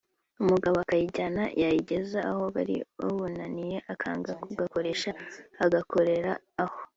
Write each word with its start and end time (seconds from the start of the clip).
umugabo 0.41 0.75
akayijyana 0.83 1.43
yayigeza 1.61 2.19
aho 2.31 2.43
bari 2.55 2.75
bubonanire 2.97 3.77
akanga 3.93 4.31
kugakoresha 4.43 5.09
agakorera 5.65 6.31
aho 6.63 6.79